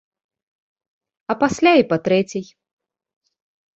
А 1.33 1.37
пасля 1.43 1.73
і 1.81 1.85
па 1.93 1.97
трэцяй! 2.11 2.45